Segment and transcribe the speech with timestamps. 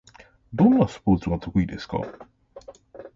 [0.51, 1.99] どんなスポーツが得意ですか？